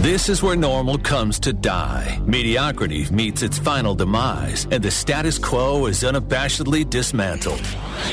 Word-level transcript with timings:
This 0.00 0.30
is 0.30 0.42
where 0.42 0.56
normal 0.56 0.96
comes 0.96 1.38
to 1.40 1.52
die. 1.52 2.18
Mediocrity 2.24 3.04
meets 3.10 3.42
its 3.42 3.58
final 3.58 3.94
demise, 3.94 4.66
and 4.70 4.82
the 4.82 4.90
status 4.90 5.38
quo 5.38 5.84
is 5.84 6.02
unabashedly 6.02 6.88
dismantled. 6.88 7.60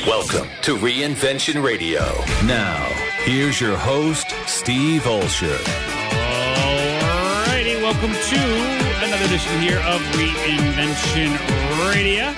Welcome 0.06 0.50
to 0.64 0.76
Reinvention 0.76 1.64
Radio. 1.64 2.02
Now, 2.46 2.84
here's 3.24 3.62
your 3.62 3.78
host, 3.78 4.28
Steve 4.48 5.04
Olsher. 5.04 5.58
Alrighty, 7.48 7.82
welcome 7.82 8.12
to 8.12 8.42
another 9.06 9.24
edition 9.24 9.62
here 9.62 9.80
of 9.80 10.02
Reinvention 10.20 11.38
Radio. 11.94 12.34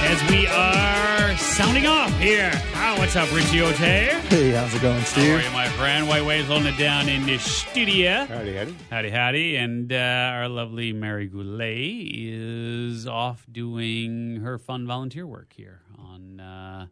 As 0.00 0.30
we 0.30 0.46
are 0.46 1.07
sounding 1.38 1.86
off 1.86 2.16
here. 2.18 2.50
Ah, 2.74 2.94
what's 2.98 3.16
up, 3.16 3.32
Richie 3.34 3.60
O'Tay? 3.62 4.06
Hey, 4.28 4.50
how's 4.50 4.74
it 4.74 4.82
going, 4.82 4.94
How 4.94 5.00
are 5.00 5.04
Steve? 5.04 5.44
you, 5.44 5.50
my 5.52 5.68
friend? 5.68 6.08
White 6.08 6.24
Wave's 6.24 6.48
holding 6.48 6.72
it 6.72 6.78
down 6.78 7.08
in 7.08 7.24
the 7.26 7.38
studio. 7.38 8.26
Howdy, 8.26 8.56
howdy. 8.56 8.74
Howdy, 8.90 9.10
howdy. 9.10 9.56
And 9.56 9.92
uh, 9.92 9.96
our 9.96 10.48
lovely 10.48 10.92
Mary 10.92 11.26
Goulet 11.26 11.70
is 11.70 13.06
off 13.06 13.46
doing 13.50 14.36
her 14.42 14.58
fun 14.58 14.86
volunteer 14.86 15.26
work 15.26 15.52
here 15.56 15.80
on, 15.98 16.40
uh, 16.40 16.86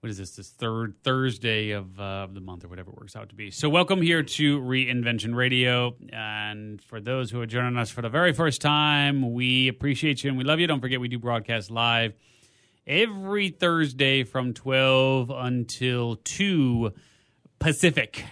what 0.00 0.10
is 0.10 0.18
this, 0.18 0.32
this 0.36 0.48
third 0.50 0.94
Thursday 1.02 1.70
of, 1.70 1.98
uh, 1.98 2.24
of 2.24 2.34
the 2.34 2.40
month 2.40 2.64
or 2.64 2.68
whatever 2.68 2.90
it 2.90 2.96
works 2.98 3.16
out 3.16 3.30
to 3.30 3.34
be. 3.34 3.50
So, 3.50 3.68
welcome 3.68 4.02
here 4.02 4.22
to 4.22 4.60
Reinvention 4.60 5.34
Radio. 5.34 5.96
And 6.12 6.80
for 6.82 7.00
those 7.00 7.30
who 7.30 7.40
are 7.40 7.46
joining 7.46 7.76
us 7.76 7.90
for 7.90 8.02
the 8.02 8.08
very 8.10 8.32
first 8.32 8.60
time, 8.60 9.32
we 9.32 9.68
appreciate 9.68 10.22
you 10.22 10.28
and 10.30 10.38
we 10.38 10.44
love 10.44 10.60
you. 10.60 10.66
Don't 10.66 10.80
forget, 10.80 11.00
we 11.00 11.08
do 11.08 11.18
broadcast 11.18 11.70
live 11.70 12.12
every 12.86 13.48
Thursday 13.48 14.24
from 14.24 14.54
12 14.54 15.30
until 15.30 16.16
2 16.16 16.92
Pacific. 17.58 18.24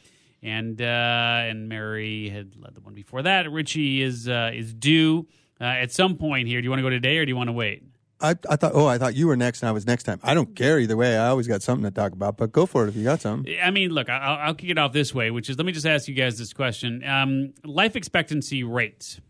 and 0.42 0.80
uh, 0.80 0.84
and 0.84 1.68
Mary 1.68 2.28
had 2.28 2.54
led 2.56 2.74
the 2.74 2.80
one 2.80 2.94
before 2.94 3.22
that. 3.22 3.50
Richie 3.50 4.02
is 4.02 4.28
uh, 4.28 4.52
is 4.54 4.72
due 4.72 5.26
uh, 5.60 5.64
at 5.64 5.90
some 5.92 6.16
point 6.16 6.48
here. 6.48 6.60
Do 6.60 6.64
you 6.64 6.70
want 6.70 6.78
to 6.78 6.84
go 6.84 6.90
today 6.90 7.18
or 7.18 7.24
do 7.24 7.30
you 7.30 7.36
want 7.36 7.48
to 7.48 7.52
wait? 7.52 7.82
I, 8.22 8.36
I 8.48 8.56
thought, 8.56 8.72
oh, 8.74 8.86
I 8.86 8.98
thought 8.98 9.16
you 9.16 9.26
were 9.26 9.36
next 9.36 9.62
and 9.62 9.68
I 9.68 9.72
was 9.72 9.84
next 9.84 10.04
time. 10.04 10.20
I 10.22 10.32
don't 10.32 10.54
care 10.54 10.78
either 10.78 10.96
way. 10.96 11.18
I 11.18 11.28
always 11.28 11.48
got 11.48 11.60
something 11.60 11.84
to 11.84 11.90
talk 11.90 12.12
about, 12.12 12.36
but 12.36 12.52
go 12.52 12.66
for 12.66 12.84
it 12.84 12.88
if 12.88 12.94
you 12.94 13.02
got 13.02 13.20
something. 13.20 13.52
I 13.60 13.72
mean, 13.72 13.90
look, 13.90 14.08
I'll, 14.08 14.38
I'll 14.38 14.54
kick 14.54 14.70
it 14.70 14.78
off 14.78 14.92
this 14.92 15.12
way, 15.12 15.32
which 15.32 15.50
is 15.50 15.58
let 15.58 15.66
me 15.66 15.72
just 15.72 15.86
ask 15.86 16.06
you 16.06 16.14
guys 16.14 16.38
this 16.38 16.52
question: 16.52 17.02
um, 17.04 17.52
life 17.64 17.96
expectancy 17.96 18.62
rates. 18.62 19.20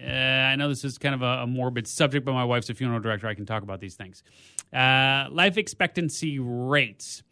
Uh, 0.00 0.10
I 0.10 0.56
know 0.56 0.68
this 0.68 0.84
is 0.84 0.98
kind 0.98 1.14
of 1.14 1.22
a, 1.22 1.42
a, 1.42 1.46
morbid 1.46 1.88
subject, 1.88 2.24
but 2.24 2.32
my 2.32 2.44
wife's 2.44 2.70
a 2.70 2.74
funeral 2.74 3.00
director. 3.00 3.26
I 3.26 3.34
can 3.34 3.46
talk 3.46 3.62
about 3.62 3.80
these 3.80 3.94
things. 3.94 4.22
Uh, 4.72 5.26
life 5.30 5.56
expectancy 5.56 6.38
rates. 6.38 7.22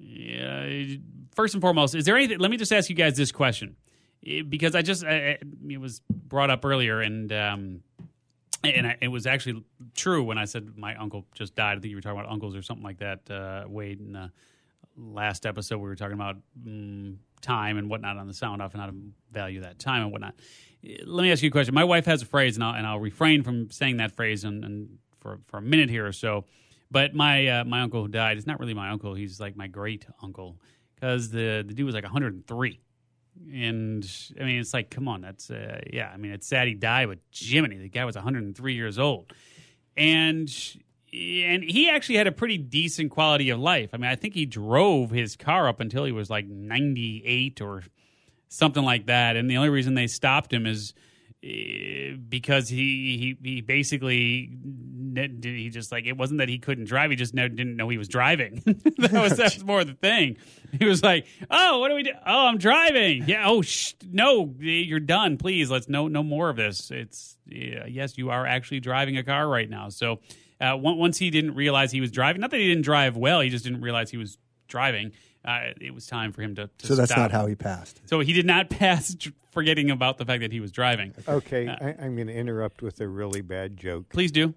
Uh, 0.00 0.96
first 1.34 1.54
and 1.54 1.60
foremost, 1.60 1.94
is 1.94 2.04
there 2.04 2.16
anything? 2.16 2.38
Let 2.38 2.50
me 2.50 2.56
just 2.56 2.72
ask 2.72 2.88
you 2.88 2.94
guys 2.94 3.16
this 3.16 3.32
question 3.32 3.76
because 4.48 4.74
I 4.74 4.82
just 4.82 5.04
I, 5.04 5.38
it 5.68 5.80
was 5.80 6.00
brought 6.08 6.50
up 6.50 6.64
earlier, 6.64 7.00
and 7.00 7.32
um, 7.32 7.82
and 8.62 8.86
I, 8.86 8.96
it 9.00 9.08
was 9.08 9.26
actually 9.26 9.64
true 9.94 10.22
when 10.22 10.38
I 10.38 10.44
said 10.44 10.76
my 10.76 10.94
uncle 10.96 11.26
just 11.34 11.54
died. 11.54 11.78
I 11.78 11.80
think 11.80 11.90
you 11.90 11.96
were 11.96 12.00
talking 12.00 12.18
about 12.18 12.30
uncles 12.30 12.54
or 12.54 12.62
something 12.62 12.84
like 12.84 12.98
that, 12.98 13.30
uh, 13.30 13.68
Wade. 13.68 14.00
In 14.00 14.12
the 14.12 14.30
last 14.96 15.46
episode, 15.46 15.78
we 15.78 15.88
were 15.88 15.96
talking 15.96 16.14
about 16.14 16.36
um, 16.64 17.18
time 17.40 17.78
and 17.78 17.88
whatnot 17.88 18.16
on 18.16 18.26
the 18.26 18.34
sound 18.34 18.62
off 18.62 18.72
and 18.74 18.80
how 18.80 18.88
to 18.88 18.96
value 19.32 19.60
that 19.60 19.78
time 19.78 20.02
and 20.02 20.12
whatnot. 20.12 20.34
Let 20.82 21.22
me 21.22 21.32
ask 21.32 21.42
you 21.42 21.48
a 21.48 21.52
question. 21.52 21.74
My 21.74 21.84
wife 21.84 22.06
has 22.06 22.22
a 22.22 22.26
phrase, 22.26 22.56
and 22.56 22.64
I'll, 22.64 22.74
and 22.74 22.86
I'll 22.86 23.00
refrain 23.00 23.42
from 23.42 23.70
saying 23.70 23.96
that 23.96 24.12
phrase 24.12 24.44
and, 24.44 24.64
and 24.64 24.98
for 25.20 25.40
for 25.46 25.58
a 25.58 25.62
minute 25.62 25.90
here 25.90 26.06
or 26.06 26.12
so. 26.12 26.44
But 26.90 27.14
my 27.14 27.46
uh, 27.48 27.64
my 27.64 27.80
uncle 27.80 28.02
who 28.02 28.08
died 28.08 28.38
is 28.38 28.46
not 28.46 28.60
really 28.60 28.74
my 28.74 28.90
uncle. 28.90 29.14
He's 29.14 29.40
like 29.40 29.56
my 29.56 29.66
great 29.66 30.06
uncle 30.22 30.56
because 30.94 31.30
the 31.30 31.64
the 31.66 31.74
dude 31.74 31.86
was 31.86 31.94
like 31.94 32.04
103 32.04 32.80
and 33.52 34.10
I 34.40 34.44
mean, 34.44 34.60
it's 34.60 34.74
like, 34.74 34.90
come 34.90 35.08
on, 35.08 35.20
that's 35.20 35.50
uh, 35.50 35.80
yeah. 35.92 36.10
I 36.12 36.16
mean, 36.16 36.32
it's 36.32 36.46
sad 36.46 36.68
he 36.68 36.74
died, 36.74 37.08
but 37.08 37.18
Jiminy, 37.32 37.78
the 37.78 37.88
guy 37.88 38.04
was 38.04 38.16
103 38.16 38.74
years 38.74 38.98
old, 38.98 39.32
and 39.96 40.48
and 41.12 41.62
he 41.62 41.88
actually 41.88 42.16
had 42.16 42.26
a 42.26 42.32
pretty 42.32 42.58
decent 42.58 43.10
quality 43.10 43.50
of 43.50 43.58
life. 43.58 43.90
I 43.92 43.96
mean, 43.96 44.10
I 44.10 44.16
think 44.16 44.34
he 44.34 44.44
drove 44.44 45.10
his 45.10 45.36
car 45.36 45.68
up 45.68 45.80
until 45.80 46.04
he 46.04 46.12
was 46.12 46.28
like 46.28 46.46
98 46.46 47.60
or 47.60 47.82
something 48.48 48.82
like 48.82 49.06
that. 49.06 49.36
And 49.36 49.50
the 49.50 49.56
only 49.56 49.70
reason 49.70 49.94
they 49.94 50.06
stopped 50.06 50.52
him 50.52 50.66
is 50.66 50.94
uh, 51.44 52.16
because 52.28 52.68
he 52.68 53.36
he 53.42 53.50
he 53.54 53.60
basically 53.60 54.50
he 55.14 55.70
just 55.70 55.92
like 55.92 56.04
it 56.06 56.16
wasn't 56.16 56.38
that 56.38 56.48
he 56.48 56.58
couldn't 56.58 56.86
drive 56.86 57.10
he 57.10 57.16
just 57.16 57.34
didn't 57.34 57.76
know 57.76 57.88
he 57.88 57.98
was 57.98 58.08
driving. 58.08 58.62
That 58.98 59.12
was 59.12 59.36
that 59.36 59.54
was 59.54 59.64
more 59.64 59.84
the 59.84 59.94
thing. 59.94 60.36
He 60.76 60.84
was 60.84 61.02
like 61.02 61.26
oh 61.48 61.78
what 61.78 61.88
do 61.90 61.94
we 61.94 62.02
do? 62.02 62.10
Oh 62.26 62.46
i'm 62.48 62.58
driving. 62.58 63.24
Yeah 63.28 63.44
oh 63.46 63.62
sh- 63.62 63.94
no 64.10 64.52
you're 64.58 64.98
done. 64.98 65.36
Please 65.36 65.70
let's 65.70 65.88
no 65.88 66.08
no 66.08 66.24
more 66.24 66.50
of 66.50 66.56
this. 66.56 66.90
It's 66.90 67.38
yeah, 67.46 67.86
yes 67.86 68.18
you 68.18 68.30
are 68.30 68.44
actually 68.44 68.80
driving 68.80 69.16
a 69.16 69.22
car 69.22 69.48
right 69.48 69.70
now. 69.70 69.90
So 69.90 70.18
uh, 70.60 70.76
once 70.76 71.18
he 71.18 71.30
didn't 71.30 71.54
realize 71.54 71.92
he 71.92 72.00
was 72.00 72.10
driving 72.10 72.40
not 72.40 72.50
that 72.50 72.58
he 72.58 72.66
didn't 72.66 72.82
drive 72.82 73.16
well 73.16 73.40
he 73.40 73.48
just 73.48 73.62
didn't 73.62 73.80
realize 73.80 74.10
he 74.10 74.16
was 74.16 74.38
driving 74.66 75.12
uh, 75.44 75.60
it 75.80 75.94
was 75.94 76.06
time 76.06 76.32
for 76.32 76.42
him 76.42 76.54
to, 76.54 76.68
to 76.78 76.86
so 76.86 76.94
that's 76.94 77.10
stop. 77.10 77.18
not 77.18 77.32
how 77.32 77.46
he 77.46 77.54
passed 77.54 78.00
so 78.06 78.20
he 78.20 78.32
did 78.32 78.46
not 78.46 78.68
pass 78.82 79.16
forgetting 79.52 79.90
about 79.90 80.18
the 80.18 80.24
fact 80.24 80.40
that 80.42 80.52
he 80.52 80.60
was 80.60 80.70
driving 80.72 81.12
Okay, 81.26 81.68
I, 81.68 81.94
I'm 82.04 82.14
going 82.16 82.26
to 82.28 82.34
interrupt 82.34 82.82
with 82.82 83.00
a 83.00 83.08
really 83.08 83.40
bad 83.40 83.76
joke. 83.76 84.08
please 84.10 84.30
do 84.32 84.54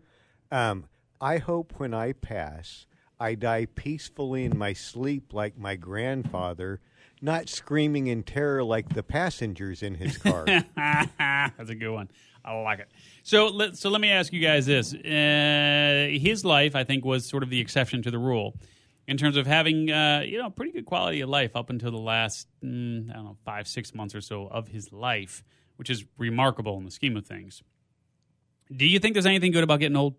Um, 0.51 0.85
I 1.21 1.37
hope 1.37 1.73
when 1.77 1.93
I 1.93 2.13
pass, 2.13 2.87
I 3.19 3.35
die 3.35 3.67
peacefully 3.75 4.43
in 4.45 4.57
my 4.57 4.73
sleep 4.73 5.33
like 5.33 5.55
my 5.57 5.75
grandfather, 5.75 6.79
not 7.21 7.47
screaming 7.47 8.07
in 8.07 8.23
terror 8.23 8.63
like 8.63 8.95
the 8.95 9.03
passengers 9.03 9.83
in 9.83 9.95
his 9.95 10.17
car. 10.25 10.45
That's 10.75 11.69
a 11.69 11.75
good 11.75 11.91
one. 11.91 12.09
I 12.43 12.59
like 12.59 12.79
it. 12.79 12.89
So 13.21 13.47
let 13.47 13.77
so 13.77 13.89
let 13.91 14.01
me 14.01 14.09
ask 14.09 14.33
you 14.33 14.41
guys 14.41 14.65
this: 14.65 14.95
uh, 14.95 16.07
His 16.19 16.43
life, 16.43 16.75
I 16.75 16.83
think, 16.83 17.05
was 17.05 17.23
sort 17.25 17.43
of 17.43 17.51
the 17.51 17.59
exception 17.59 18.01
to 18.01 18.09
the 18.09 18.17
rule 18.17 18.55
in 19.11 19.17
terms 19.17 19.35
of 19.35 19.45
having 19.45 19.91
uh, 19.91 20.23
you 20.25 20.37
know 20.37 20.49
pretty 20.49 20.71
good 20.71 20.85
quality 20.85 21.19
of 21.21 21.29
life 21.29 21.55
up 21.55 21.69
until 21.69 21.91
the 21.91 21.97
last 21.97 22.47
mm, 22.63 23.09
I 23.11 23.13
don't 23.13 23.25
know 23.25 23.37
five 23.45 23.67
six 23.67 23.93
months 23.93 24.15
or 24.15 24.21
so 24.21 24.47
of 24.47 24.69
his 24.69 24.91
life, 24.93 25.43
which 25.75 25.89
is 25.89 26.05
remarkable 26.17 26.77
in 26.77 26.85
the 26.85 26.91
scheme 26.91 27.17
of 27.17 27.25
things. 27.27 27.61
Do 28.73 28.85
you 28.87 28.99
think 28.99 29.13
there's 29.13 29.25
anything 29.25 29.51
good 29.51 29.65
about 29.65 29.81
getting 29.81 29.97
old? 29.97 30.15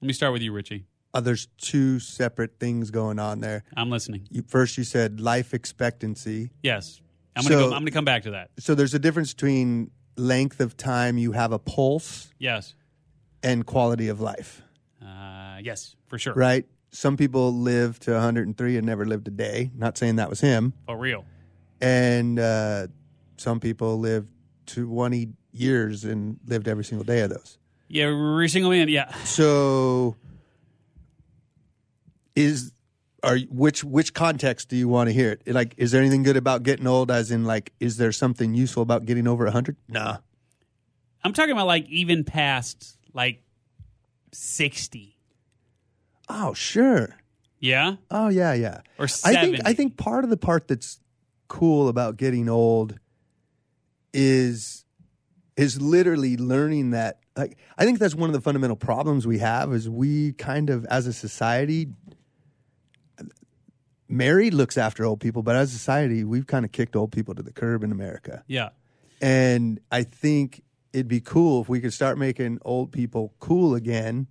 Let 0.00 0.06
me 0.06 0.12
start 0.12 0.32
with 0.32 0.42
you, 0.42 0.52
Richie. 0.52 0.86
Uh, 1.12 1.20
there's 1.20 1.46
two 1.58 1.98
separate 1.98 2.58
things 2.60 2.90
going 2.90 3.18
on 3.18 3.40
there. 3.40 3.64
I'm 3.76 3.90
listening. 3.90 4.26
You, 4.30 4.42
first, 4.46 4.76
you 4.78 4.84
said 4.84 5.20
life 5.20 5.52
expectancy. 5.54 6.50
Yes, 6.62 7.00
I'm 7.36 7.42
gonna 7.42 7.54
So- 7.56 7.68
go, 7.70 7.74
I'm 7.74 7.80
gonna 7.82 7.90
come 7.90 8.04
back 8.04 8.22
to 8.24 8.30
that. 8.32 8.50
So 8.58 8.74
there's 8.76 8.94
a 8.94 8.98
difference 9.00 9.34
between 9.34 9.90
length 10.16 10.60
of 10.60 10.76
time 10.76 11.18
you 11.18 11.32
have 11.32 11.50
a 11.50 11.58
pulse 11.58 12.32
Yes, 12.38 12.74
and 13.42 13.66
quality 13.66 14.06
of 14.08 14.20
life, 14.20 14.62
uh, 15.04 15.58
yes, 15.60 15.96
for 16.06 16.16
sure. 16.18 16.34
right? 16.34 16.64
Some 16.94 17.16
people 17.16 17.52
live 17.52 17.98
to 18.00 18.12
103 18.12 18.76
and 18.76 18.86
never 18.86 19.04
lived 19.04 19.26
a 19.26 19.30
day. 19.32 19.72
Not 19.76 19.98
saying 19.98 20.16
that 20.16 20.30
was 20.30 20.40
him. 20.40 20.74
For 20.86 20.96
real. 20.96 21.24
And 21.80 22.38
uh, 22.38 22.86
some 23.36 23.58
people 23.58 23.98
live 23.98 24.28
20 24.66 25.32
years 25.52 26.04
and 26.04 26.38
lived 26.46 26.68
every 26.68 26.84
single 26.84 27.04
day 27.04 27.22
of 27.22 27.30
those. 27.30 27.58
Yeah, 27.88 28.04
every 28.04 28.48
single 28.48 28.70
man. 28.70 28.88
Yeah. 28.88 29.12
So 29.24 30.14
is 32.36 32.72
are 33.24 33.38
which 33.50 33.82
which 33.82 34.14
context 34.14 34.68
do 34.68 34.76
you 34.76 34.86
want 34.86 35.08
to 35.08 35.12
hear 35.12 35.32
it? 35.32 35.52
Like 35.52 35.74
is 35.76 35.90
there 35.90 36.00
anything 36.00 36.22
good 36.22 36.36
about 36.36 36.62
getting 36.62 36.86
old 36.86 37.10
as 37.10 37.32
in 37.32 37.44
like 37.44 37.72
is 37.80 37.96
there 37.96 38.12
something 38.12 38.54
useful 38.54 38.84
about 38.84 39.04
getting 39.04 39.26
over 39.26 39.42
100? 39.44 39.76
Nah. 39.88 40.18
I'm 41.24 41.32
talking 41.32 41.52
about 41.52 41.66
like 41.66 41.88
even 41.88 42.22
past 42.22 42.98
like 43.12 43.42
60. 44.32 45.14
Oh, 46.28 46.54
sure. 46.54 47.16
Yeah. 47.60 47.96
Oh 48.10 48.28
yeah, 48.28 48.52
yeah. 48.52 48.80
Or 48.98 49.06
I 49.24 49.36
think 49.36 49.60
I 49.64 49.72
think 49.72 49.96
part 49.96 50.24
of 50.24 50.30
the 50.30 50.36
part 50.36 50.68
that's 50.68 51.00
cool 51.48 51.88
about 51.88 52.16
getting 52.16 52.48
old 52.48 52.98
is 54.12 54.84
is 55.56 55.80
literally 55.80 56.36
learning 56.36 56.90
that 56.90 57.20
like 57.36 57.56
I 57.78 57.84
think 57.84 57.98
that's 57.98 58.14
one 58.14 58.28
of 58.28 58.34
the 58.34 58.40
fundamental 58.40 58.76
problems 58.76 59.26
we 59.26 59.38
have 59.38 59.72
is 59.72 59.88
we 59.88 60.32
kind 60.32 60.68
of 60.68 60.84
as 60.86 61.06
a 61.06 61.12
society 61.12 61.88
married 64.08 64.52
looks 64.54 64.76
after 64.76 65.04
old 65.04 65.20
people, 65.20 65.42
but 65.42 65.56
as 65.56 65.70
a 65.70 65.72
society 65.72 66.22
we've 66.22 66.46
kind 66.46 66.64
of 66.64 66.72
kicked 66.72 66.94
old 66.94 67.12
people 67.12 67.34
to 67.34 67.42
the 67.42 67.52
curb 67.52 67.82
in 67.82 67.92
America. 67.92 68.44
Yeah. 68.46 68.70
And 69.20 69.80
I 69.90 70.02
think 70.02 70.62
it'd 70.92 71.08
be 71.08 71.20
cool 71.20 71.62
if 71.62 71.68
we 71.68 71.80
could 71.80 71.92
start 71.92 72.18
making 72.18 72.58
old 72.62 72.92
people 72.92 73.32
cool 73.40 73.74
again. 73.74 74.26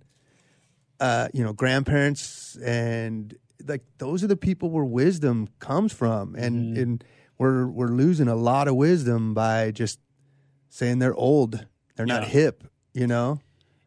Uh, 1.00 1.28
you 1.34 1.42
know, 1.42 1.52
grandparents 1.52 2.56
and 2.64 3.34
like 3.66 3.82
those 3.98 4.22
are 4.22 4.26
the 4.28 4.36
people 4.36 4.70
where 4.70 4.84
wisdom 4.84 5.48
comes 5.58 5.92
from, 5.92 6.34
and 6.36 6.76
and 6.78 7.04
we're 7.38 7.66
we're 7.66 7.88
losing 7.88 8.28
a 8.28 8.36
lot 8.36 8.68
of 8.68 8.76
wisdom 8.76 9.34
by 9.34 9.70
just 9.72 9.98
saying 10.68 11.00
they're 11.00 11.14
old, 11.14 11.66
they're 11.96 12.06
not 12.06 12.24
hip. 12.24 12.64
You 12.92 13.06
know, 13.08 13.40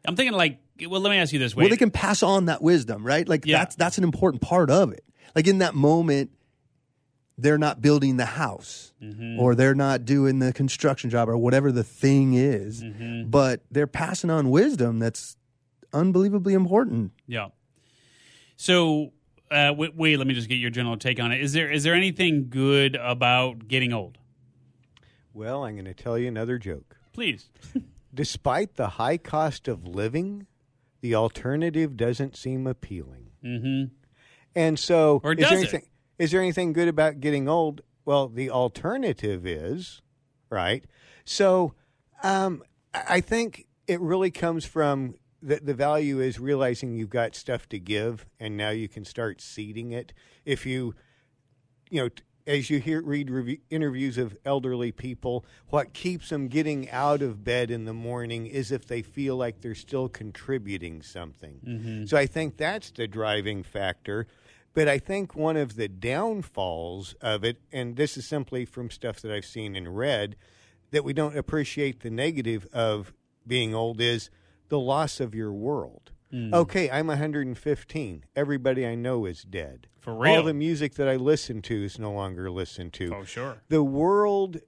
I'm 0.04 0.16
thinking 0.16 0.36
like, 0.36 0.58
well, 0.86 1.00
let 1.00 1.10
me 1.10 1.16
ask 1.16 1.32
you 1.32 1.38
this 1.38 1.56
way. 1.56 1.62
well, 1.62 1.70
they 1.70 1.76
can 1.78 1.90
pass 1.90 2.22
on 2.22 2.44
that 2.46 2.60
wisdom, 2.62 3.06
right? 3.06 3.26
Like 3.26 3.46
Yeah. 3.46 3.58
that's 3.60 3.74
that's 3.76 3.96
an 3.98 4.04
important 4.04 4.42
part 4.42 4.70
of 4.70 4.92
it. 4.92 5.02
Like 5.34 5.46
in 5.46 5.58
that 5.58 5.74
moment, 5.74 6.30
they're 7.38 7.58
not 7.58 7.80
building 7.80 8.16
the 8.16 8.26
house, 8.26 8.92
Mm-hmm. 9.02 9.38
or 9.38 9.54
they're 9.54 9.74
not 9.76 10.04
doing 10.04 10.40
the 10.40 10.52
construction 10.52 11.08
job, 11.08 11.28
or 11.28 11.38
whatever 11.38 11.70
the 11.72 11.84
thing 11.84 12.34
is, 12.34 12.82
Mm-hmm. 12.82 13.30
but 13.30 13.62
they're 13.70 13.86
passing 13.86 14.28
on 14.28 14.50
wisdom 14.50 14.98
that's 14.98 15.36
unbelievably 15.92 16.54
important. 16.54 17.12
Yeah. 17.26 17.48
So, 18.56 19.12
uh, 19.50 19.72
wait, 19.76 19.94
wait, 19.94 20.18
let 20.18 20.26
me 20.26 20.34
just 20.34 20.48
get 20.48 20.56
your 20.56 20.70
general 20.70 20.96
take 20.96 21.20
on 21.20 21.32
it. 21.32 21.40
Is 21.40 21.52
there 21.52 21.70
is 21.70 21.84
there 21.84 21.94
anything 21.94 22.48
good 22.50 22.96
about 22.96 23.68
getting 23.68 23.92
old? 23.92 24.18
Well, 25.32 25.64
I'm 25.64 25.74
going 25.74 25.84
to 25.84 25.94
tell 25.94 26.18
you 26.18 26.28
another 26.28 26.58
joke. 26.58 26.96
Please. 27.12 27.50
Despite 28.14 28.74
the 28.74 28.88
high 28.88 29.18
cost 29.18 29.68
of 29.68 29.86
living, 29.86 30.46
the 31.00 31.14
alternative 31.14 31.96
doesn't 31.96 32.36
seem 32.36 32.66
appealing. 32.66 33.30
Mm-hmm. 33.44 33.94
And 34.56 34.78
so, 34.78 35.20
Or 35.22 35.32
is 35.32 35.38
does 35.38 35.50
there 35.50 35.58
anything, 35.58 35.86
is 36.18 36.30
there 36.32 36.40
anything 36.40 36.72
good 36.72 36.88
about 36.88 37.20
getting 37.20 37.48
old? 37.48 37.82
Well, 38.04 38.28
the 38.28 38.50
alternative 38.50 39.46
is 39.46 40.02
right. 40.50 40.84
So, 41.24 41.74
um, 42.22 42.62
I 42.92 43.04
I 43.08 43.20
think 43.20 43.66
it 43.86 44.00
really 44.00 44.30
comes 44.30 44.64
from 44.64 45.14
the 45.42 45.60
the 45.62 45.74
value 45.74 46.20
is 46.20 46.38
realizing 46.38 46.94
you've 46.94 47.10
got 47.10 47.34
stuff 47.34 47.68
to 47.70 47.78
give, 47.78 48.26
and 48.40 48.56
now 48.56 48.70
you 48.70 48.88
can 48.88 49.04
start 49.04 49.40
seeding 49.40 49.92
it. 49.92 50.12
If 50.44 50.66
you, 50.66 50.94
you 51.90 52.02
know. 52.02 52.10
As 52.46 52.70
you 52.70 52.80
hear, 52.80 53.02
read 53.02 53.28
review, 53.28 53.58
interviews 53.68 54.16
of 54.16 54.34
elderly 54.46 54.90
people, 54.90 55.44
what 55.68 55.92
keeps 55.92 56.30
them 56.30 56.48
getting 56.48 56.88
out 56.88 57.20
of 57.20 57.44
bed 57.44 57.70
in 57.70 57.84
the 57.84 57.92
morning 57.92 58.46
is 58.46 58.72
if 58.72 58.86
they 58.86 59.02
feel 59.02 59.36
like 59.36 59.60
they're 59.60 59.74
still 59.74 60.08
contributing 60.08 61.02
something. 61.02 61.60
Mm-hmm. 61.62 62.06
So 62.06 62.16
I 62.16 62.24
think 62.24 62.56
that's 62.56 62.90
the 62.90 63.06
driving 63.06 63.62
factor. 63.62 64.26
But 64.72 64.88
I 64.88 64.98
think 64.98 65.34
one 65.34 65.58
of 65.58 65.76
the 65.76 65.88
downfalls 65.88 67.14
of 67.20 67.44
it, 67.44 67.58
and 67.70 67.96
this 67.96 68.16
is 68.16 68.26
simply 68.26 68.64
from 68.64 68.90
stuff 68.90 69.20
that 69.20 69.30
I've 69.30 69.44
seen 69.44 69.76
and 69.76 69.94
read, 69.94 70.34
that 70.90 71.04
we 71.04 71.12
don't 71.12 71.36
appreciate 71.36 72.00
the 72.00 72.08
negative 72.10 72.66
of 72.72 73.12
being 73.46 73.74
old 73.74 74.00
is 74.00 74.30
the 74.68 74.78
loss 74.78 75.20
of 75.20 75.34
your 75.34 75.52
world. 75.52 76.12
Hmm. 76.30 76.52
Okay, 76.52 76.90
I'm 76.90 77.06
115. 77.06 78.24
Everybody 78.36 78.86
I 78.86 78.94
know 78.94 79.24
is 79.24 79.42
dead. 79.42 79.88
For 80.00 80.14
real? 80.14 80.36
All 80.36 80.42
the 80.42 80.54
music 80.54 80.94
that 80.94 81.08
I 81.08 81.16
listen 81.16 81.62
to 81.62 81.84
is 81.84 81.98
no 81.98 82.12
longer 82.12 82.50
listened 82.50 82.92
to. 82.94 83.14
Oh, 83.14 83.24
sure. 83.24 83.62
The 83.68 83.82
world, 83.82 84.58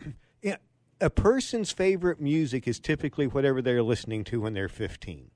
a 1.00 1.10
person's 1.10 1.72
favorite 1.72 2.20
music 2.20 2.68
is 2.68 2.78
typically 2.78 3.26
whatever 3.26 3.60
they're 3.62 3.82
listening 3.82 4.24
to 4.24 4.40
when 4.40 4.54
they're 4.54 4.68
15 4.68 5.30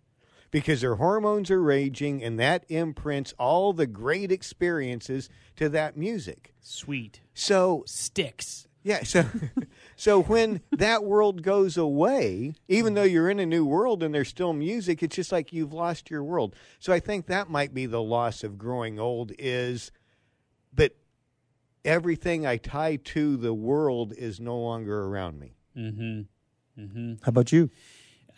because 0.53 0.83
their 0.83 0.97
hormones 0.97 1.51
are 1.51 1.63
raging 1.63 2.23
and 2.23 2.39
that 2.39 2.65
imprints 2.69 3.35
all 3.39 3.73
the 3.73 3.87
great 3.87 4.31
experiences 4.31 5.29
to 5.57 5.69
that 5.71 5.97
music. 5.97 6.53
Sweet 6.61 7.21
So, 7.35 7.83
sticks. 7.87 8.69
Yeah, 8.83 9.05
so 9.05 9.25
so 9.97 10.23
when 10.23 10.61
that 10.73 11.05
world 11.05 11.43
goes 11.43 11.77
away, 11.77 12.55
even 12.69 12.95
though 12.95 13.03
you're 13.03 13.31
in 13.31 13.39
a 13.39 13.47
new 13.47 13.65
world 13.65 14.03
and 14.03 14.15
there's 14.15 14.29
still 14.29 14.53
music, 14.53 15.03
it's 15.03 15.17
just 15.17 15.33
like 15.33 15.53
you've 15.53 15.73
lost 15.73 16.11
your 16.11 16.25
world. 16.25 16.55
So 16.79 16.93
I 16.93 17.01
think 17.01 17.27
that 17.27 17.49
might 17.49 17.73
be 17.73 17.87
the 17.87 18.03
loss 18.03 18.43
of 18.43 18.59
growing 18.59 18.99
old 18.99 19.33
is 19.39 19.93
that 20.75 20.97
everything 21.85 22.47
I 22.47 22.57
tie 22.57 22.97
to 22.97 23.37
the 23.37 23.55
world 23.55 24.13
is 24.17 24.41
no 24.41 24.59
longer 24.59 25.05
around 25.05 25.39
me. 25.39 25.55
Mm-hmm. 25.77 27.15
How 27.23 27.29
about 27.29 27.53
you? 27.53 27.71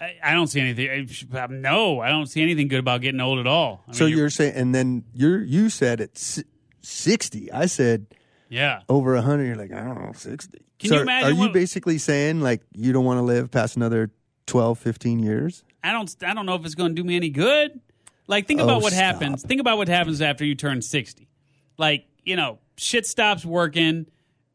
I, 0.00 0.14
I 0.22 0.32
don't 0.34 0.48
see 0.48 0.60
anything. 0.60 1.08
I, 1.32 1.46
no, 1.46 2.00
I 2.00 2.08
don't 2.08 2.26
see 2.26 2.42
anything 2.42 2.68
good 2.68 2.80
about 2.80 3.00
getting 3.00 3.20
old 3.20 3.38
at 3.38 3.46
all. 3.46 3.84
I 3.88 3.92
so 3.92 4.04
mean, 4.04 4.16
you're 4.16 4.30
saying, 4.30 4.54
and 4.54 4.74
then 4.74 5.04
you're 5.14 5.42
you 5.42 5.70
said 5.70 6.00
it's 6.00 6.42
sixty. 6.82 7.50
I 7.52 7.66
said 7.66 8.06
yeah. 8.54 8.80
over 8.88 9.20
hundred. 9.20 9.46
You're 9.46 9.56
like 9.56 9.72
I 9.72 9.80
don't 9.82 10.00
know, 10.00 10.12
sixty. 10.14 10.58
Can 10.78 10.88
so 10.88 10.94
you 10.94 11.00
are- 11.00 11.02
imagine 11.04 11.38
Are 11.38 11.46
you 11.46 11.52
basically 11.52 11.98
saying 11.98 12.40
like 12.40 12.62
you 12.74 12.92
don't 12.92 13.04
want 13.04 13.18
to 13.18 13.22
live 13.22 13.50
past 13.50 13.76
another 13.76 14.10
12, 14.46 14.78
15 14.78 15.18
years? 15.20 15.64
I 15.82 15.92
don't. 15.92 16.14
I 16.26 16.34
don't 16.34 16.46
know 16.46 16.54
if 16.54 16.64
it's 16.64 16.74
going 16.74 16.94
to 16.94 17.02
do 17.02 17.06
me 17.06 17.16
any 17.16 17.30
good. 17.30 17.80
Like, 18.26 18.46
think 18.46 18.60
Oh, 18.60 18.64
about 18.64 18.80
what 18.82 18.92
stop. 18.94 19.02
happens. 19.04 19.42
Think 19.42 19.60
about 19.60 19.76
what 19.76 19.88
happens 19.88 20.22
after 20.22 20.44
you 20.44 20.54
turn 20.54 20.80
sixty. 20.82 21.28
Like, 21.76 22.06
you 22.24 22.36
know, 22.36 22.58
shit 22.78 23.06
stops 23.06 23.44
working, 23.44 24.06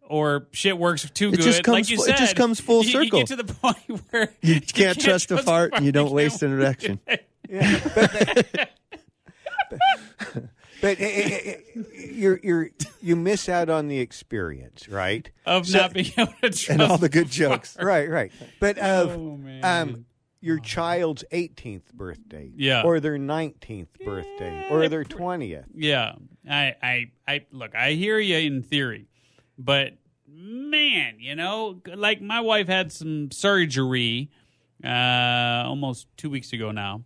or 0.08 0.48
shit 0.52 0.76
works 0.78 1.08
too 1.12 1.28
It 1.30 1.38
good. 1.38 1.42
just 1.44 1.64
comes 1.64 1.74
like 1.76 1.90
you 1.92 1.98
fu- 2.04 2.10
it 2.10 2.18
just 2.18 2.36
comes 2.36 2.60
full 2.60 2.84
circle. 2.84 3.04
You 3.04 3.12
get 3.12 3.28
to 3.28 3.36
the 3.36 3.44
point 3.54 3.78
where 4.10 4.34
You 4.42 4.60
can't 4.60 5.00
trust 5.00 5.30
a 5.32 5.38
fart 5.38 5.74
and 5.76 5.86
you 5.86 5.92
don't 5.92 6.06
can't- 6.06 6.16
waste 6.16 6.42
an 6.44 6.52
erection. 6.52 7.00
Yeah, 7.52 7.80
but, 7.96 8.70
but, 9.70 10.44
eh, 10.84 10.96
eh, 11.00 11.40
eh, 11.76 11.82
you're 12.12 12.40
you're 12.44 12.70
you 13.02 13.16
miss 13.16 13.48
out 13.50 13.70
on 13.70 13.88
the 13.88 14.00
experience, 14.00 14.88
right? 14.90 15.30
of 15.46 15.70
not 15.72 15.94
being 15.94 16.12
able 16.18 16.34
to 16.42 16.50
trust. 16.50 16.70
and 16.70 16.82
all 16.82 16.98
the 16.98 17.10
good 17.10 17.30
jokes. 17.30 17.78
Right, 17.80 18.10
right. 18.10 18.32
But 18.60 18.78
of 18.78 19.10
Oh, 19.12 19.40
um, 19.64 20.06
your 20.42 20.60
child's 20.60 21.24
18th 21.34 21.92
birthday, 21.94 22.52
Yeah. 22.56 22.84
or 22.84 23.00
their 23.02 23.18
19th 23.18 24.00
birthday, 24.06 24.68
or 24.72 24.88
their 24.88 25.04
20th. 25.04 25.66
Yeah, 25.76 26.14
I, 26.50 26.76
I, 26.82 27.12
I 27.28 27.46
look. 27.52 27.76
I 27.76 27.92
hear 27.92 28.18
you 28.20 28.38
in 28.38 28.64
theory, 28.64 29.08
but 29.58 29.94
man, 30.28 31.16
you 31.20 31.36
know, 31.36 31.82
like 31.94 32.22
my 32.22 32.40
wife 32.40 32.68
had 32.68 32.94
some 32.94 33.32
surgery 33.32 34.30
uh, 34.84 34.88
almost 35.66 36.08
two 36.16 36.30
weeks 36.30 36.54
ago 36.54 36.72
now. 36.72 37.04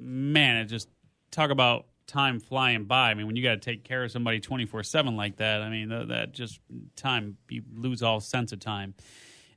Man, 0.00 0.56
it 0.56 0.64
just 0.66 0.88
talk 1.30 1.50
about 1.50 1.86
time 2.10 2.40
flying 2.40 2.84
by. 2.84 3.10
I 3.10 3.14
mean, 3.14 3.26
when 3.26 3.36
you 3.36 3.42
got 3.42 3.50
to 3.52 3.56
take 3.60 3.84
care 3.84 4.04
of 4.04 4.10
somebody 4.10 4.40
twenty 4.40 4.66
four 4.66 4.82
seven 4.82 5.16
like 5.16 5.36
that, 5.36 5.62
I 5.62 5.68
mean, 5.70 5.88
that, 5.88 6.08
that 6.08 6.32
just 6.32 6.60
time 6.96 7.36
you 7.48 7.62
lose 7.74 8.02
all 8.02 8.20
sense 8.20 8.52
of 8.52 8.60
time. 8.60 8.94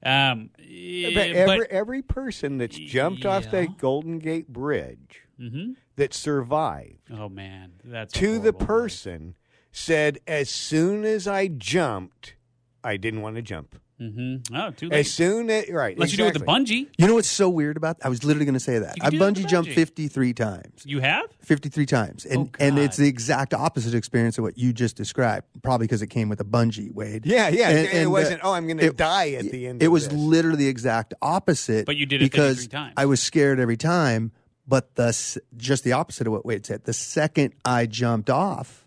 Um, 0.06 0.50
But 0.58 0.66
yeah, 0.70 1.20
every 1.20 1.66
every 1.72 2.02
person 2.02 2.58
that's 2.58 2.78
jumped 2.78 3.26
off 3.26 3.46
Yeah. 3.46 3.52
that 3.52 3.78
Golden 3.78 4.20
Gate 4.20 4.48
Bridge 4.50 5.22
Mhm. 5.40 5.76
that 5.96 6.14
survived 6.14 7.10
oh 7.12 7.30
man, 7.30 7.74
that's 7.84 8.14
to 8.14 8.38
the 8.40 8.54
person 8.54 9.36
said, 9.72 10.20
as 10.28 10.50
soon 10.50 11.04
as 11.04 11.28
I 11.28 11.48
jumped, 11.48 12.36
I 12.84 12.98
didn't 12.98 13.22
want 13.22 13.38
to 13.38 13.42
jump. 13.42 13.80
Mhm. 14.02 14.48
Oh, 14.54 14.72
too 14.72 14.90
late. 14.90 15.00
As 15.02 15.12
soon 15.12 15.50
as 15.50 15.70
right, 15.70 15.96
Unless 15.96 16.12
you 16.12 16.18
do 16.18 16.24
it 16.26 16.34
with 16.34 16.42
the 16.42 16.46
bungee. 16.46 16.88
You 16.98 17.08
know 17.08 17.14
what's 17.16 17.30
so 17.30 17.50
weird 17.50 17.78
about? 17.78 17.98
I 18.04 18.10
was 18.10 18.24
literally 18.24 18.46
going 18.46 18.54
to 18.54 18.60
say 18.60 18.80
that. 18.80 18.96
I 19.02 19.10
can 19.10 19.12
do 19.12 19.20
that 19.20 19.26
with 19.26 19.38
bungee 19.46 19.48
jumped 19.48 19.72
53 19.72 20.34
times. 20.34 20.84
You 20.86 21.00
have? 21.00 21.26
53 21.42 21.86
times. 21.86 22.26
And 22.26 22.50
Oh, 22.50 22.50
and 22.60 22.80
it's 22.80 22.98
the 22.98 23.08
exact 23.08 23.54
opposite 23.54 23.94
experience 23.94 24.38
of 24.38 24.44
what 24.44 24.58
you 24.58 24.74
just 24.74 24.96
described, 24.96 25.46
probably 25.62 25.86
because 25.88 26.02
it 26.02 26.08
came 26.08 26.28
with 26.30 26.40
a 26.42 26.46
bungee, 26.46 26.94
Wade. 26.94 27.26
Yeah, 27.26 27.50
yeah. 27.50 27.70
And- 27.70 27.80
it 27.80 27.94
and, 27.94 28.08
uh, 28.08 28.12
wasn't. 28.12 28.42
oh, 28.44 28.54
I'm 28.54 28.66
going 28.68 28.78
to 28.80 28.92
die 28.92 29.32
at 29.32 29.52
the 29.52 29.68
end. 29.68 29.82
It 29.84 29.90
was 29.90 30.08
this. 30.10 30.18
literally 30.18 30.58
the 30.58 30.68
exact 30.68 31.14
opposite. 31.22 31.86
But 31.86 31.96
you 31.96 32.06
did 32.06 32.22
it 32.22 32.32
because 32.32 32.58
53 32.58 32.68
times. 32.80 32.94
I 32.98 33.06
was 33.06 33.22
scared 33.22 33.60
every 33.60 33.78
time, 33.78 34.32
but 34.68 34.96
the 34.96 35.14
just 35.58 35.84
the 35.84 35.92
opposite 35.94 36.28
of 36.28 36.34
what 36.34 36.46
Wade 36.46 36.66
said. 36.66 36.86
The 36.86 36.94
second 36.94 37.54
I 37.64 37.86
jumped 37.86 38.30
off 38.30 38.83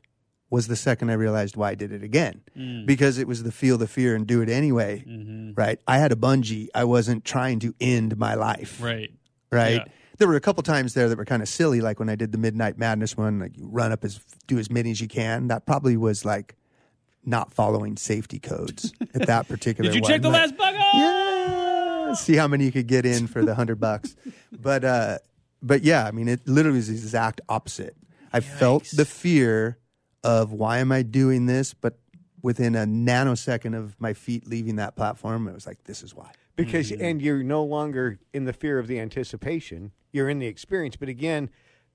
was 0.56 0.66
the 0.68 0.76
second 0.88 1.10
I 1.10 1.14
realized 1.14 1.54
why 1.56 1.68
I 1.70 1.74
did 1.82 1.92
it 1.92 2.02
again. 2.02 2.40
Mm. 2.56 2.86
Because 2.86 3.18
it 3.18 3.26
was 3.28 3.42
the 3.42 3.52
feel 3.52 3.76
the 3.78 3.86
fear 3.86 4.14
and 4.16 4.26
do 4.26 4.40
it 4.44 4.48
anyway. 4.48 5.04
Mm-hmm. 5.06 5.52
Right? 5.54 5.78
I 5.86 5.98
had 5.98 6.10
a 6.12 6.16
bungee. 6.16 6.68
I 6.74 6.84
wasn't 6.84 7.24
trying 7.24 7.58
to 7.60 7.74
end 7.80 8.16
my 8.16 8.34
life 8.34 8.80
Right. 8.82 9.10
right? 9.52 9.82
Yeah. 9.86 9.92
There 10.18 10.26
were 10.28 10.36
a 10.36 10.40
couple 10.40 10.62
times 10.62 10.94
there 10.94 11.08
that 11.10 11.18
were 11.18 11.26
kind 11.26 11.42
of 11.42 11.48
silly, 11.48 11.80
like 11.82 12.00
when 12.00 12.08
I 12.08 12.16
did 12.16 12.32
the 12.32 12.38
Midnight 12.38 12.78
Madness 12.78 13.16
one, 13.18 13.38
like 13.38 13.54
you 13.58 13.68
run 13.70 13.92
up 13.92 14.02
as 14.04 14.18
do 14.46 14.58
as 14.58 14.70
many 14.70 14.90
as 14.90 15.00
you 15.00 15.08
can. 15.08 15.48
That 15.48 15.66
probably 15.66 15.96
was 15.96 16.24
like 16.24 16.54
not 17.24 17.52
following 17.52 17.96
safety 17.98 18.38
codes 18.38 18.92
at 19.14 19.26
that 19.26 19.46
particular. 19.52 19.90
Did 19.90 19.96
you 19.96 20.02
one. 20.02 20.10
check 20.10 20.22
the 20.22 20.30
Like, 20.30 20.42
last 20.42 20.56
bucket? 20.56 20.80
Yeah, 20.94 22.14
see 22.14 22.36
how 22.36 22.48
many 22.48 22.64
you 22.64 22.72
could 22.72 22.86
get 22.86 23.04
in 23.04 23.26
for 23.26 23.44
the 23.44 23.54
hundred 23.54 23.78
bucks. 23.80 24.16
But 24.52 24.84
uh, 24.84 25.18
but 25.62 25.82
yeah, 25.82 26.06
I 26.06 26.12
mean, 26.12 26.28
it 26.28 26.40
literally 26.48 26.78
was 26.78 26.88
the 26.88 26.94
exact 26.94 27.40
opposite. 27.48 27.94
I 28.32 28.40
felt 28.40 28.84
the 28.96 29.04
fear 29.04 29.78
of 30.24 30.52
why 30.52 30.78
am 30.78 30.92
I 30.92 31.02
doing 31.02 31.46
this, 31.46 31.74
but 31.74 31.98
within 32.42 32.74
a 32.74 32.84
nanosecond 32.86 33.76
of 33.76 34.00
my 34.00 34.12
feet 34.12 34.46
leaving 34.46 34.76
that 34.76 34.96
platform, 34.96 35.48
it 35.48 35.54
was 35.54 35.66
like, 35.66 35.84
this 35.84 36.02
is 36.02 36.14
why. 36.14 36.30
because 36.56 36.90
Mm-hmm. 36.90 37.04
and 37.04 37.22
you're 37.22 37.42
no 37.42 37.64
longer 37.64 38.18
in 38.32 38.44
the 38.44 38.52
fear 38.52 38.78
of 38.78 38.86
the 38.86 38.98
anticipation 39.00 39.92
you're 40.12 40.28
in 40.30 40.38
the 40.38 40.46
experience 40.46 40.96
but 40.96 41.08
again 41.10 41.50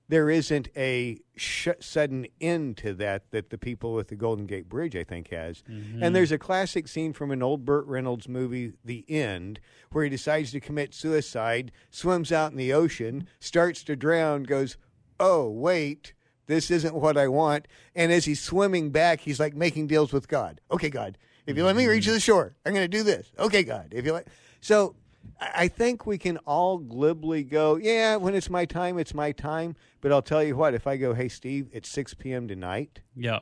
there 0.08 0.28
isn't 0.30 0.68
a 0.76 1.18
sh- 1.36 1.68
sudden 1.80 2.26
end 2.40 2.76
to 2.76 2.92
that 2.94 3.28
that 3.32 3.50
the 3.50 3.58
people 3.58 3.92
with 3.94 4.06
the 4.08 4.14
golden 4.14 4.46
gate 4.46 4.68
bridge 4.68 4.94
i 4.94 5.02
think 5.02 5.30
has 5.30 5.62
Mm-hmm. 5.68 6.00
and 6.02 6.14
there's 6.14 6.30
a 6.30 6.38
classic 6.38 6.86
scene 6.86 7.12
from 7.12 7.32
an 7.32 7.42
old 7.42 7.64
burt 7.64 7.84
reynolds 7.86 8.28
movie 8.28 8.72
the 8.84 9.04
end 9.08 9.58
where 9.90 10.04
he 10.04 10.10
decides 10.10 10.52
to 10.52 10.60
commit 10.60 10.94
suicide 10.94 11.72
swims 11.90 12.30
out 12.30 12.52
in 12.52 12.56
the 12.58 12.72
ocean 12.72 13.26
starts 13.40 13.82
to 13.84 13.96
drown 13.96 14.44
goes 14.44 14.76
oh 15.18 15.48
wait 15.50 16.14
this 16.46 16.70
isn't 16.70 16.94
what 16.94 17.16
i 17.16 17.26
want 17.28 17.66
and 17.94 18.10
as 18.12 18.24
he's 18.24 18.40
swimming 18.42 18.90
back 18.90 19.20
he's 19.20 19.38
like 19.40 19.54
making 19.54 19.86
deals 19.86 20.12
with 20.12 20.28
god 20.28 20.60
okay 20.70 20.90
god 20.90 21.16
if 21.46 21.56
you 21.56 21.64
let 21.64 21.74
me 21.74 21.88
reach 21.88 22.06
the 22.06 22.20
shore, 22.20 22.54
I'm 22.64 22.72
going 22.72 22.84
to 22.88 22.96
do 22.98 23.02
this. 23.02 23.32
Okay, 23.36 23.64
God. 23.64 23.88
If 23.90 24.04
you 24.06 24.12
let, 24.12 24.28
so 24.60 24.94
I 25.40 25.64
I 25.64 25.68
think 25.68 26.06
we 26.06 26.16
can 26.16 26.36
all 26.46 26.78
glibly 26.78 27.42
go, 27.42 27.74
yeah, 27.74 28.14
when 28.14 28.36
it's 28.36 28.48
my 28.48 28.64
time, 28.64 28.96
it's 28.96 29.12
my 29.12 29.32
time. 29.32 29.74
But 30.00 30.12
I'll 30.12 30.22
tell 30.22 30.40
you 30.44 30.54
what, 30.54 30.72
if 30.72 30.86
I 30.86 30.96
go, 30.96 31.14
hey, 31.14 31.28
Steve, 31.28 31.68
it's 31.72 31.88
6 31.88 32.14
p.m. 32.14 32.46
tonight, 32.46 33.00
Yeah. 33.16 33.40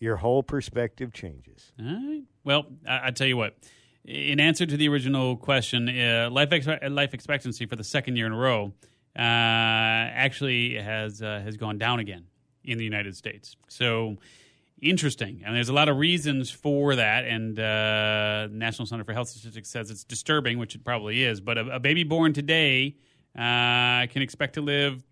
your 0.00 0.16
whole 0.16 0.42
perspective 0.42 1.12
changes. 1.12 1.70
All 1.78 1.84
right. 1.84 2.22
Well, 2.44 2.64
I, 2.88 3.08
I 3.08 3.10
tell 3.10 3.26
you 3.26 3.36
what. 3.36 3.58
In 4.06 4.40
answer 4.40 4.64
to 4.64 4.76
the 4.78 4.88
original 4.88 5.36
question, 5.36 5.86
uh, 5.90 6.30
life 6.32 6.50
ex- 6.50 6.66
life 6.88 7.12
expectancy 7.12 7.66
for 7.66 7.76
the 7.76 7.84
second 7.84 8.16
year 8.16 8.24
in 8.24 8.32
a 8.32 8.38
row 8.38 8.72
uh, 9.18 9.20
actually 9.20 10.76
has 10.76 11.20
uh, 11.22 11.40
has 11.44 11.58
gone 11.58 11.76
down 11.76 12.00
again 12.00 12.24
in 12.64 12.78
the 12.78 12.84
United 12.84 13.16
States. 13.16 13.56
So 13.68 14.16
interesting, 14.80 15.42
and 15.44 15.54
there's 15.54 15.68
a 15.68 15.72
lot 15.72 15.88
of 15.88 15.96
reasons 15.98 16.50
for 16.50 16.96
that. 16.96 17.24
And 17.24 17.58
uh, 17.58 18.48
National 18.50 18.86
Center 18.86 19.04
for 19.04 19.12
Health 19.12 19.28
Statistics 19.28 19.70
says 19.70 19.90
it's 19.90 20.04
disturbing, 20.04 20.58
which 20.58 20.74
it 20.74 20.84
probably 20.84 21.22
is. 21.22 21.40
But 21.40 21.58
a, 21.58 21.76
a 21.76 21.80
baby 21.80 22.04
born 22.04 22.32
today 22.32 22.96
uh, 23.36 24.06
can 24.08 24.22
expect 24.22 24.54
to 24.54 24.60
live 24.60 25.02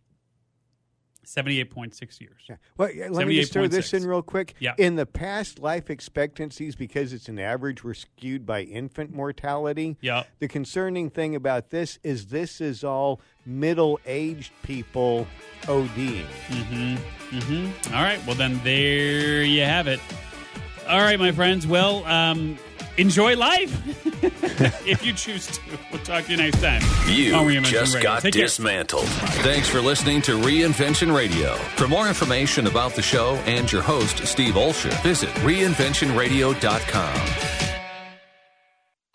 seventy 1.24 1.60
eight 1.60 1.70
point 1.70 1.94
six 1.94 2.20
years. 2.20 2.42
Yeah. 2.48 2.56
Well, 2.76 2.90
let 3.10 3.26
me 3.26 3.36
just 3.40 3.52
throw 3.52 3.66
this 3.66 3.90
78.6. 3.90 4.02
in 4.02 4.08
real 4.08 4.22
quick. 4.22 4.54
Yeah. 4.58 4.74
In 4.78 4.96
the 4.96 5.06
past, 5.06 5.58
life 5.58 5.90
expectancies, 5.90 6.74
because 6.74 7.12
it's 7.12 7.28
an 7.28 7.38
average, 7.38 7.84
were 7.84 7.94
skewed 7.94 8.44
by 8.46 8.62
infant 8.62 9.14
mortality. 9.14 9.96
Yeah. 10.00 10.24
The 10.40 10.48
concerning 10.48 11.10
thing 11.10 11.34
about 11.34 11.70
this 11.70 11.98
is 12.02 12.26
this 12.26 12.60
is 12.60 12.84
all 12.84 13.20
middle 13.46 14.00
aged 14.06 14.52
people 14.62 15.26
ODing. 15.62 16.26
Mm-hmm. 16.48 17.94
All 17.94 18.02
right. 18.02 18.24
Well, 18.26 18.36
then 18.36 18.60
there 18.64 19.42
you 19.42 19.62
have 19.62 19.86
it. 19.86 20.00
All 20.88 21.00
right, 21.00 21.18
my 21.18 21.32
friends. 21.32 21.66
Well, 21.66 22.04
um, 22.06 22.58
enjoy 22.98 23.36
life 23.36 23.72
if 24.86 25.04
you 25.04 25.12
choose 25.12 25.46
to. 25.46 25.60
We'll 25.90 26.02
talk 26.02 26.24
to 26.26 26.30
you 26.32 26.36
next 26.38 26.60
time. 26.60 26.82
You 27.08 27.60
just 27.62 27.94
Radio. 27.94 28.02
got 28.02 28.22
Take 28.22 28.34
care. 28.34 28.42
dismantled. 28.44 29.06
Thanks 29.44 29.68
for 29.68 29.80
listening 29.80 30.22
to 30.22 30.38
Reinvention 30.38 31.14
Radio. 31.16 31.54
For 31.76 31.88
more 31.88 32.08
information 32.08 32.66
about 32.66 32.94
the 32.94 33.02
show 33.02 33.34
and 33.46 33.70
your 33.70 33.82
host, 33.82 34.18
Steve 34.26 34.54
Olsher, 34.54 34.92
visit 35.02 35.28
reinventionradio.com. 35.44 37.20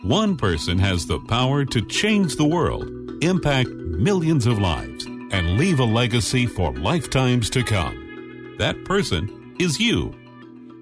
One 0.04 0.38
person 0.38 0.78
has 0.80 1.06
the 1.08 1.20
power 1.20 1.66
to 1.66 1.82
change 1.82 2.36
the 2.36 2.46
world, 2.46 2.88
impact 3.24 3.70
millions 3.70 4.46
of 4.46 4.60
lives, 4.60 5.06
and 5.06 5.58
leave 5.58 5.80
a 5.80 5.84
legacy 5.86 6.46
for 6.46 6.72
lifetimes 6.74 7.50
to 7.50 7.64
come. 7.64 8.56
That 8.60 8.86
person 8.86 9.56
is 9.60 9.80
you. 9.80 10.14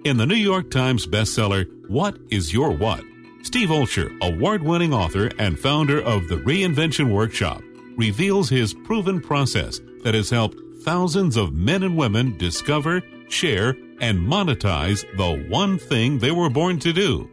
In 0.03 0.17
the 0.17 0.25
New 0.25 0.35
York 0.35 0.69
Times 0.69 1.07
bestseller, 1.07 1.65
What 1.87 2.17
is 2.29 2.53
Your 2.53 2.71
What? 2.71 3.03
Steve 3.43 3.69
Olsher, 3.69 4.17
award 4.21 4.63
winning 4.63 4.93
author 4.93 5.29
and 5.37 5.59
founder 5.59 6.01
of 6.01 6.27
the 6.27 6.37
Reinvention 6.37 7.13
Workshop, 7.13 7.61
reveals 7.95 8.49
his 8.49 8.73
proven 8.73 9.21
process 9.21 9.79
that 10.03 10.15
has 10.15 10.29
helped 10.29 10.57
thousands 10.81 11.37
of 11.37 11.53
men 11.53 11.83
and 11.83 11.95
women 11.95 12.35
discover, 12.37 13.01
share, 13.29 13.77
and 14.01 14.19
monetize 14.19 15.05
the 15.17 15.47
one 15.49 15.77
thing 15.77 16.17
they 16.17 16.31
were 16.31 16.49
born 16.49 16.79
to 16.79 16.91
do. 16.91 17.29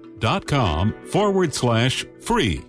forward 1.09 1.53
slash 1.53 2.05
free. 2.19 2.61